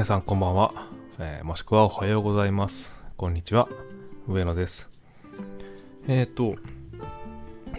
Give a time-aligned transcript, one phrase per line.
[0.00, 0.72] 皆さんこんばんは、
[1.18, 2.90] えー、もしくはおはようございます。
[3.18, 3.68] こんにちは、
[4.26, 4.88] 上野です。
[6.08, 6.56] えっ、ー、と、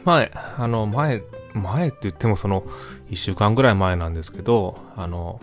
[0.06, 1.24] 前、あの、前、
[1.56, 2.62] 前って言ってもその
[3.10, 5.42] 1週間ぐらい前なんですけど、あの、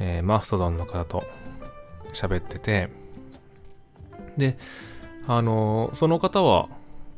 [0.00, 1.22] えー、マストドンの方と
[2.12, 2.88] 喋ってて、
[4.36, 4.58] で、
[5.28, 6.68] あの、その方は、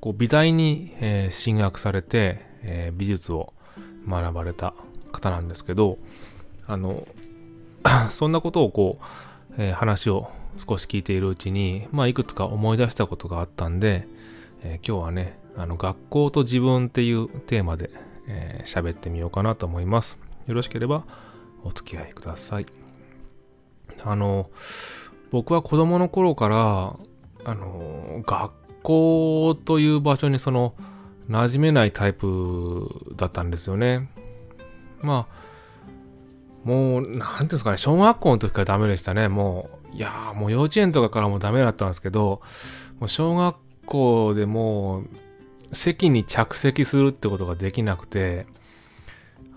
[0.03, 3.55] こう美大に、えー、進学されて、えー、美術を
[4.07, 4.75] 学ばれた
[5.13, 5.97] 方なんですけど、
[6.67, 7.07] あの、
[8.11, 14.07] そんなことをこう、えー、話を少し聞いているうちに、まあ、いくつか思い出したことがあったんで、
[14.63, 17.91] えー、今日はね、あの、学校と自分っていうテーマで
[18.65, 20.19] 喋、えー、ってみようかなと思います。
[20.47, 21.05] よろしければ
[21.65, 22.67] お付き合いください。
[24.05, 24.51] あの、
[25.31, 26.97] 僕は子供の頃から、
[27.45, 28.53] あの、学
[28.83, 30.75] 校という場所にその、
[31.29, 34.11] 馴染めないタイプだったんですよね。
[35.03, 35.42] まあ、
[36.65, 39.29] もう、なんていうんですかね、小学校の時からダメでしたね。
[39.29, 42.41] もう、いやもう幼稚園とかからもダメだったんですけど、
[42.99, 45.09] もう小学校でもう、
[45.73, 48.47] 席に着席するってことができなくて、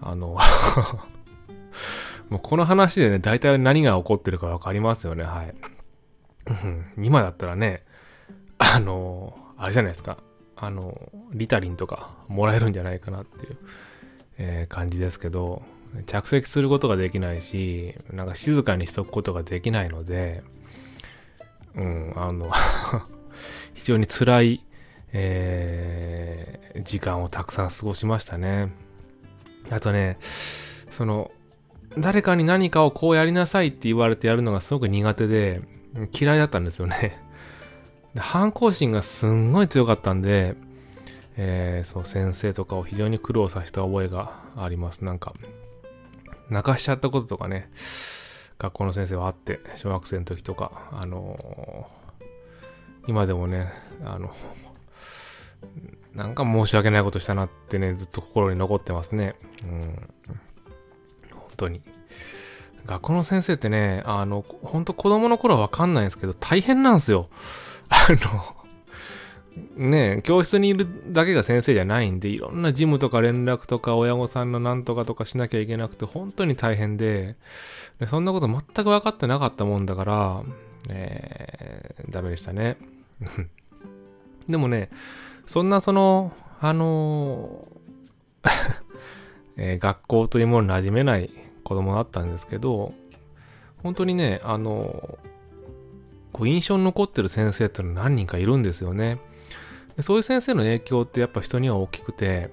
[0.02, 0.38] あの
[2.30, 5.56] もうこの話でね、大体何が起こってるかわかりますよね、はい。
[6.97, 7.84] 今だったらね、
[8.58, 10.17] あの、あれじゃないですか。
[10.56, 13.58] あの、リタリンとかもらえるんじゃないかなっていう、
[14.38, 15.64] えー、感じですけど、
[16.05, 20.44] 着席することができないし、なんか静かにしとくことができないので、
[21.75, 22.52] うん、あの
[23.73, 24.66] 非常に辛い、
[25.13, 28.72] えー、時間をたくさん過ごしましたね。
[29.69, 30.17] あとね、
[30.89, 31.31] その、
[31.97, 35.61] 誰かに何かをこうやりなさいって言われてやるのがすごく苦手で、
[36.11, 37.17] 嫌いだったんですよね。
[38.17, 40.56] 反抗心がすんごい強かったんで、
[41.38, 45.03] えー、そう先生とかを非常に苦労させた覚えがあります。
[45.03, 45.33] なんか、
[46.50, 47.69] 泣かしちゃったこととかね、
[48.58, 52.25] 学校の先生はあって、小学生の時とか、あのー、
[53.07, 53.72] 今でもね、
[54.03, 54.31] あの、
[56.13, 59.35] なんか申し訳ないことしたなってね、ずっと心に残ってますね。
[59.63, 59.81] うん。
[61.34, 61.81] 本当に。
[62.85, 67.29] 学校の先生ってね、あの、本当子供の頃はわかんないんですけど、大変なんですよ。
[67.90, 68.55] あの、
[69.76, 77.36] ね教室にいるだけが先生じゃないんで、いろんな事務とか連絡とか親御さんのなんとかとかしなきゃいけなくて、本当に大変で、
[78.00, 80.44] でそんなこと全く分かってなかったもんだから、
[80.90, 82.78] えー、ダメでしたね。
[84.50, 84.90] でもね、
[85.46, 87.62] そんなその、あの
[89.58, 91.32] えー、学校というものに馴染めない
[91.64, 92.94] 子供だったんですけど、
[93.84, 95.18] 本当にね、あの
[96.36, 99.20] こう印象に残ってる先生ってのは何人かいるんですよね。
[100.00, 102.51] そういう先生の影響ってやっぱ人には大きくて、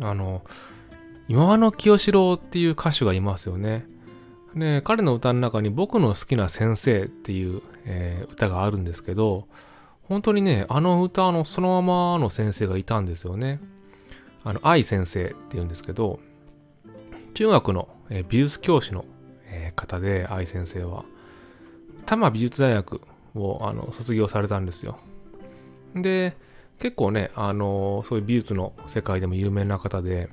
[0.00, 0.42] あの、
[1.28, 3.86] 今和の清志郎っていう歌手がいますよね。
[4.54, 9.46] で、彼の歌の中に僕の好きな先生っていう、えー、歌があるんですけど、
[10.02, 13.60] 本当にね、あの歌のそのままの先生がいたんですよね。
[14.42, 16.18] あの、愛先生って言うんですけど、
[17.34, 19.04] 中学の、えー、美術教師の、
[19.44, 21.04] えー、方で、愛先生は、
[22.06, 23.00] 多摩美術大学
[23.36, 24.98] をあの卒業されたんですよ。
[25.94, 26.36] で、
[26.78, 30.28] 結構ね、あの、そういう美術の世界でも有名な方で、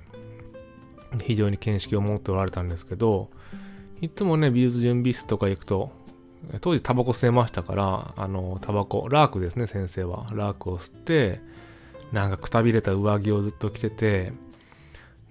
[1.24, 3.30] 非常に見識を持っておられたんですけど、
[4.02, 5.92] いつもね、美術準備室とか行くと、
[6.62, 10.28] 当時タバコ吸えましたから、あの、タバコ、ラークですね、先生は。
[10.32, 11.42] ラークを吸って、
[12.12, 14.34] なんかくたびれた上着をずっと着てて、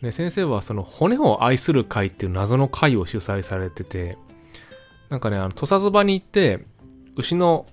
[0.03, 4.19] で、先生はその骨を愛する会っていう謎の会を主催されてて、
[5.09, 6.67] なんかね、あの、土佐場に行って、
[7.17, 7.65] 牛の、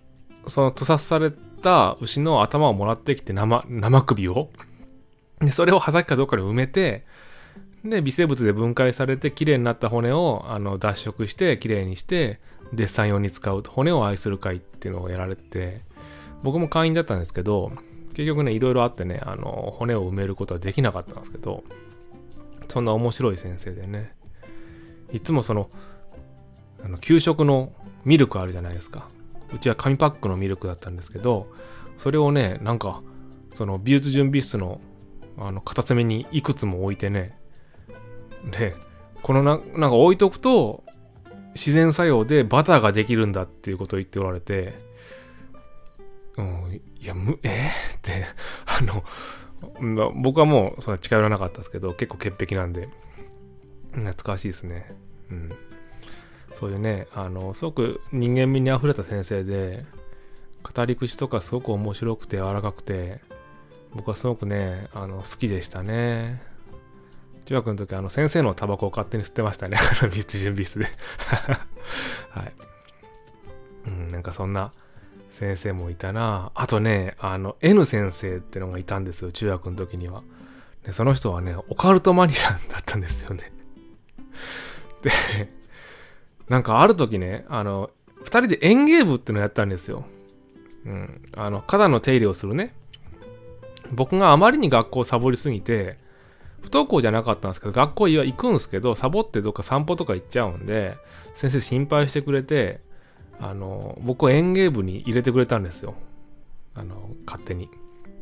[0.47, 1.31] その屠殺され
[1.63, 4.49] った牛の頭をもらってきて生、生首を。
[5.39, 7.05] で、それを刃先かどっかで埋めて、
[7.85, 12.39] で、微生物で分解されて綺麗になった骨をあの脱色して綺麗にして
[12.71, 15.81] デッサン用に使う骨を愛する会っていうのをやられて
[16.43, 17.73] 僕も会員だったんですけど
[18.13, 21.65] 結局ねいろいろあってねあの骨を埋めることはできなかったんですけど
[22.69, 24.13] そんな面白い先生でね。
[25.11, 25.69] いつもその
[26.83, 27.73] あの給食の
[28.05, 29.09] ミルクあるじゃないですか。
[29.53, 31.47] うちは紙パックのミルクだったんですけど、
[31.97, 33.01] それをね、なんか、
[33.55, 34.81] その美術準備室の
[35.37, 37.37] あの片隅にいくつも置いてね、
[38.51, 38.75] で、
[39.21, 40.83] このな、なんか置いとくと、
[41.55, 44.73] 自然作用でバターができるんだっていうことを言っておられて、
[46.37, 47.69] うん、いや、む、え？
[47.93, 48.25] ー、 って、
[48.65, 52.89] あの、僕はもうそんな近寄らなかったですけど、結構潔癖なんで、
[53.91, 54.95] 懐かしいですね。
[55.29, 55.51] うん。
[56.63, 59.83] そういうね、あの、すごく人間味に溢れた先生で、
[60.63, 63.19] 語り口とかすごく面白くて柔らかくて、
[63.93, 66.41] 僕はすごくね、あの、好きでしたね。
[67.43, 69.75] 中学の時あの先生のタバコを勝手に吸ってましたね。
[70.01, 70.85] あの準備室で
[72.31, 72.53] はい。
[73.87, 74.71] うん、なんかそんな
[75.31, 76.53] 先生もいたな。
[76.55, 80.23] あとね、あの N 先生ってのがいたんですよ、中学の時には。
[80.85, 82.33] でその人はね、オカルトマニ
[82.69, 83.51] アだったんですよね。
[85.01, 85.11] で、
[86.49, 87.89] なんかある時ね、あの、
[88.23, 90.05] 二人で園芸部ってのをやったんですよ。
[90.85, 91.21] うん。
[91.35, 92.73] あの、花壇の手入れをするね。
[93.91, 95.97] 僕があまりに学校をサボりすぎて、
[96.61, 100.95] 不登校じゃなかったんですけど、学校は行くんですけど、サボってどっか散歩とか行っちゃうんで、
[101.35, 102.79] 先生心配してくれて、
[103.39, 105.95] あの、僕を園芸部に入れてくれたんですよ。
[106.73, 107.69] あの、勝手に。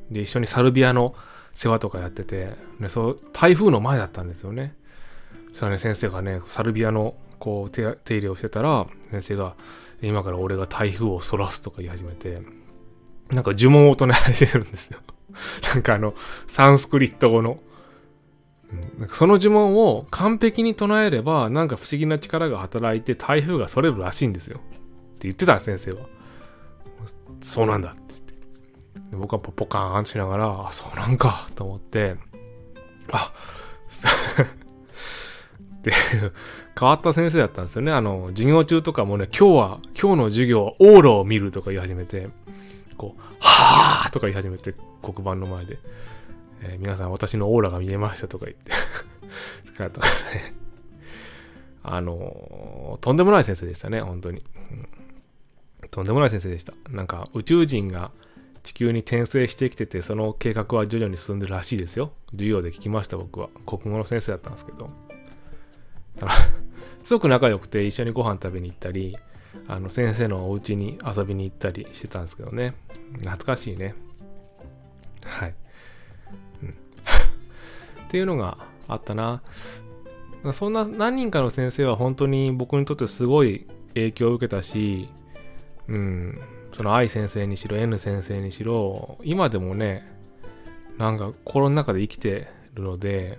[0.10, 1.14] で、一緒にサルビアの
[1.54, 4.76] 世話とかやってて、ね、そう、台風の前だったんですよね。
[5.54, 9.56] そね、先生がね、サルビアのこう手入れをしてたら、先生が、
[10.02, 12.42] 今から俺が台風をそらすとか言い始めて、
[13.32, 15.00] なんか呪文を唱え始めるんですよ。
[15.74, 16.14] なんかあの、
[16.48, 17.60] サンスクリット語の。
[19.00, 24.60] うんか、その呪文を完璧に唱えれば、なんか不思議な力が働いて台風がそれるらしいんですよ。
[24.60, 24.60] っ
[25.16, 26.08] て言ってた先生は。
[27.42, 28.22] そうなんだって言っ
[29.12, 29.16] て。
[29.18, 32.16] 僕はポポカーンしながら、あ、そうなんかと思って、
[33.12, 33.34] あ、
[36.80, 37.92] 変わった先生だったんですよね。
[37.92, 42.30] あの、授業中とかもね、今日は、今日の授業はオーラを見るとか言い始めて、
[42.98, 45.80] こう、はぁとか言い始めて、黒板の前で、
[46.62, 48.72] えー、皆さん私のオーラが見えましたとか言って
[49.74, 50.54] 疲れたからね
[51.84, 54.88] あの、とんでもない先生でしたね、本当に、うん。
[55.90, 56.74] とんでもない先生でした。
[56.90, 58.12] なんか宇宙人が
[58.64, 62.12] 地球に転生してきてて、その計画は徐々に進んでるらしいですよ。
[62.32, 63.50] 授業で聞きました、僕は。
[63.66, 64.88] 国語の先生だったんですけど。
[67.04, 69.18] すごく仲良くて一緒にご飯食べに行ったり、
[69.68, 72.74] あの先生のお家に遊びに行ったりしてたんですけどね。
[73.20, 73.96] 懐かしいね。
[75.24, 75.56] はい。
[76.64, 76.74] うん、 っ
[78.10, 78.58] ていうのが
[78.88, 79.42] あったな。
[80.54, 85.10] そんな何人かの先生は本当に僕にとってすごい影響を受けたし、
[85.88, 86.40] うん、
[86.72, 90.10] その愛先生にしろ N 先生にしろ、今でもね、
[90.98, 93.38] なんか心の中で生きてるので、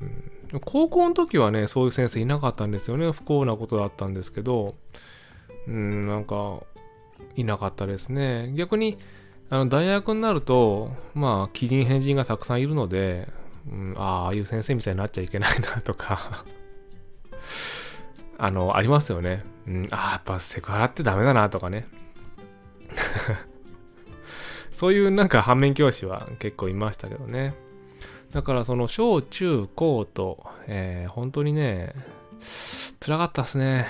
[0.00, 0.32] うん
[0.64, 3.10] 高校の時はね、そういう先生いなかったんですよね。
[3.10, 4.74] 不幸なことだったんですけど、
[5.66, 6.60] うん、なんか、
[7.34, 8.52] いなかったですね。
[8.54, 8.98] 逆に、
[9.50, 13.28] あの、大学になると、まあ、奇人変人がたくさんいるので、
[13.70, 16.44] うん、ああ、いう先生みたいになっちゃいけないなとか
[18.38, 19.42] あの、ありますよね。
[19.66, 21.88] うん、ああ、やっぱセクハラってダメだなとかね。
[24.70, 27.54] そういうなんか反面教師は結構いましたけどね。
[28.36, 31.94] だからその小中高と、えー、本当にね、
[33.00, 33.86] 辛かったっすね。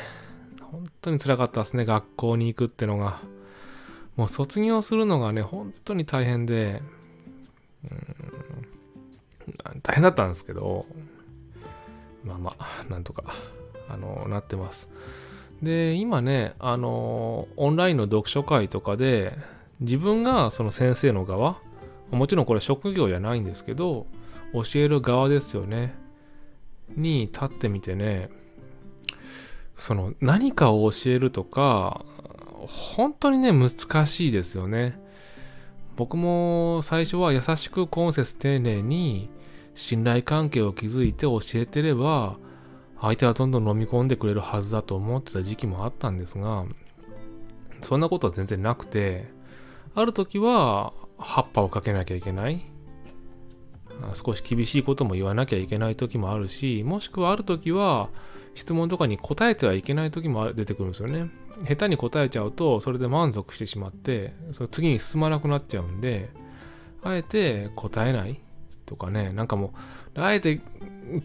[0.60, 3.19] 本当に辛かったっすね、学校に行くってのが。
[4.14, 6.81] もう卒業するのがね、本当に大変で、
[7.90, 7.94] う
[9.72, 10.87] ん、大変だったんですけど、
[12.22, 13.25] まあまあ、なんとか、
[13.88, 14.88] あの、なってます。
[15.60, 19.37] で、今ね、あの、オンラインの読書会とかで、
[19.81, 21.56] 自分がその先生の側、
[22.12, 24.06] もちろんこれ職業じゃないんですけど、
[24.52, 25.94] 教える側ですよね。
[26.96, 28.31] に立ってみてね、
[29.76, 32.04] その何かを教えるとか、
[32.66, 34.98] 本当にね、難しいですよね。
[35.96, 39.31] 僕も最初は優しく今節丁寧に
[39.75, 42.37] 信頼関係を築いて教えてれば、
[43.00, 46.64] 相手はどんどん飲み込んでくれるはずだと思ってた時期もあったんですが、
[47.80, 49.28] そんなことは全然なくて、
[49.94, 52.64] ある時は葉っぱをかけなきゃいけない。
[54.15, 58.11] 少し厳しいことも言わなきゃいけない時もあるし、もしくはある時は
[58.55, 61.31] 質問とかに答えてはいけない時も出てくるんですよね。
[61.69, 66.31] 下手に答えちゃうと、それで満足してしまって、その次に進まなくなっちゃうんで、
[67.03, 68.41] あえて答えない
[68.87, 69.75] とかね、なんかも
[70.17, 70.61] う、あえて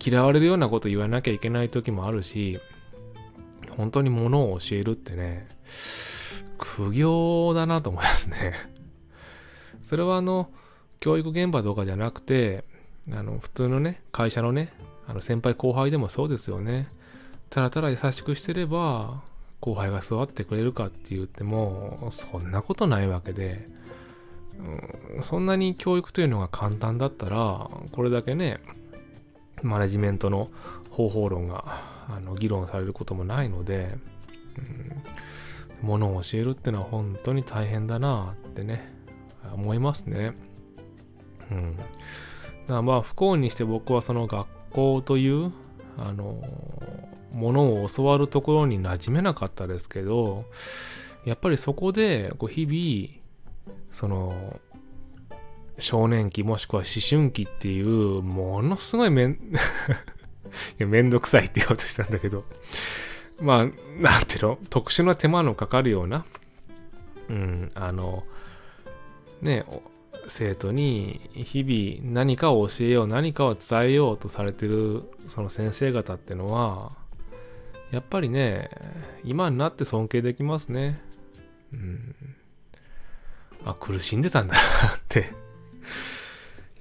[0.04, 2.60] 嫌われるようなこと言わなきゃいけない時もあるし、
[3.78, 5.48] 本当にものを教えるってね、
[6.58, 8.54] 苦行だなと思いますね。
[9.84, 10.50] それはあの、
[11.02, 12.64] 教育現場とかじゃなくて、
[13.12, 14.72] あの、普通のね、会社のね、
[15.08, 16.88] あの先輩後輩でもそうですよね。
[17.50, 19.24] ただただ優しくしてれば、
[19.60, 23.68] 後輩が座ってくれるかって言っても、そんなことないわけで、
[25.16, 28.60] うん、そんなに教育というのが簡単だったら、これだけね、
[29.64, 30.52] マネジメントの
[30.92, 33.98] 方法論があの議論されることもないので、
[35.82, 38.88] うん、ものを教えるってのは本当に大変だなってね、
[39.54, 40.34] 思いますね。
[41.52, 41.78] うん。
[41.78, 41.86] だか
[42.68, 45.52] らまあ不幸にして僕はその学校という、
[45.98, 46.42] あの、
[47.34, 50.46] ものを教わるところに馴染めなかったですけど、
[51.26, 54.60] やっぱりそこでこう日々、その、
[55.78, 59.38] 少年期もしくは思春期っていう、ものすごいめん、 い
[60.78, 62.46] やめんどくさいって言おうとしたんだけど、
[63.42, 63.66] まあ、
[64.00, 66.26] なんていうの、特殊な手間のかかるような、
[67.30, 68.24] うん、あの、
[69.42, 69.66] ね、
[70.28, 76.92] 生徒に日々何かを教えよう、何かを伝えようとされてるその先生方ってのは、
[77.92, 78.70] やっぱりね、
[79.24, 81.02] 今になって尊敬できますね。
[81.74, 82.16] うん。
[83.66, 84.64] あ、苦しんでたんだなっ
[85.08, 85.26] て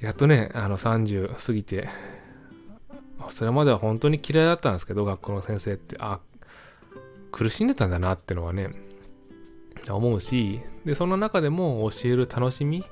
[0.01, 1.89] やっとね、あの30過ぎて、
[3.29, 6.21] それまでは本当に嫌いだったんですけど、学校の先生って、あ、
[7.31, 8.71] 苦しんでたんだなってのはね、
[9.89, 12.83] 思うし、で、その中でも教える楽しみ、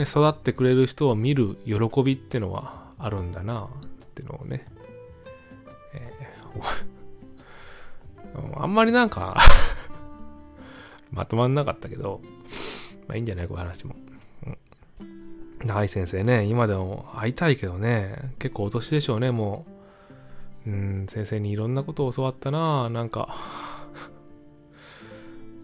[0.00, 4.64] ね、育ってくれる人を見る喜びってのはあるんだなってのをね、
[5.92, 9.36] えー、 あんまりなんか
[11.12, 12.22] まとまんなかったけど、
[13.08, 13.94] まあいいんじゃないこういう話も。
[15.60, 19.66] うん、はい先生ね、今でも会いたいけどね、結構お年でしょうね、も
[20.66, 20.70] う。
[20.70, 23.34] うん、先生にいろんなことを教わったななんか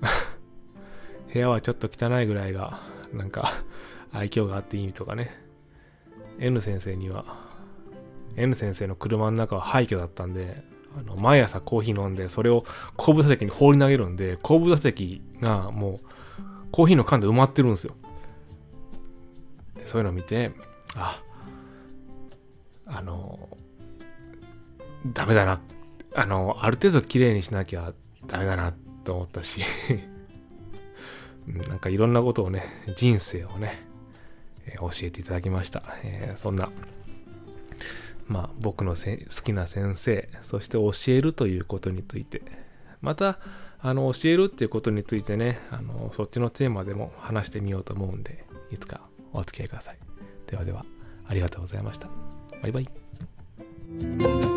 [1.32, 2.80] 部屋はちょっと汚いぐらいが、
[3.12, 3.50] なんか
[4.16, 5.30] 愛嬌があっていいとかね。
[6.38, 7.24] N 先生には、
[8.36, 10.62] N 先生の車の中は廃墟だったんで、
[10.98, 12.64] あの毎朝コーヒー飲んで、それを
[12.96, 16.00] 後部座席に放り投げるんで、後部座席がもう
[16.72, 17.94] コーヒーの缶で埋まってるんですよ。
[19.86, 20.52] そういうのを見て、
[20.94, 21.22] あ、
[22.86, 23.48] あの、
[25.12, 25.60] ダメだな。
[26.14, 27.92] あの、ある程度綺麗にしなきゃ
[28.26, 28.72] ダメだな
[29.04, 29.60] と思ったし
[31.46, 32.64] なんかいろんなことをね、
[32.96, 33.85] 人生をね、
[34.66, 35.82] え、教えていただきました。
[36.02, 36.70] え、そんな、
[38.26, 42.42] まあ僕の好きな先生、そして教えるということについて、
[43.00, 43.38] また、
[43.78, 49.00] あの、教えるっていうことについてね、あの、そっちのテーマでも話してみようと思うんで、いつか
[49.32, 49.98] お付き合いください。
[50.46, 50.84] ではでは、
[51.26, 52.08] ありがとうございました。
[52.62, 54.55] バイバイ。